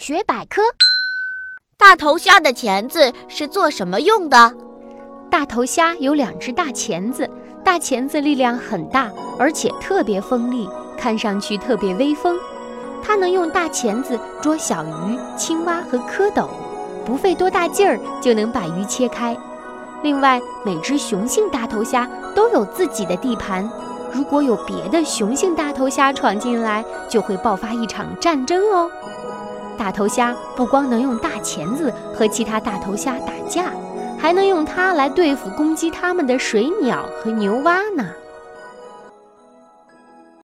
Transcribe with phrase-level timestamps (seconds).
[0.00, 0.62] 大学百科：
[1.76, 4.54] 大头虾的钳子是做什么用的？
[5.30, 7.28] 大头虾有两只大钳子，
[7.62, 10.66] 大钳子力量很大，而且特别锋利，
[10.96, 12.38] 看上去特别威风。
[13.02, 16.48] 它能用大钳子捉小鱼、青蛙和蝌蚪，
[17.04, 19.36] 不费多大劲儿就能把鱼切开。
[20.02, 23.70] 另外，每只雄性大头虾都有自己的地盘，
[24.10, 28.90] 如果有别的雄性大头虾闯进来，就会爆发一场战争哦。
[29.78, 33.72] 大头虾不光能用大钳子和其他大头虾打架，
[34.18, 38.04] 还能用它来对付攻击它们的水鸟和牛蛙呢。